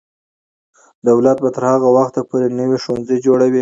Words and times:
دولت 1.09 1.37
به 1.43 1.49
تر 1.55 1.63
هغه 1.73 1.89
وخته 1.97 2.19
پورې 2.29 2.47
نوي 2.59 2.77
ښوونځي 2.83 3.17
جوړوي. 3.25 3.59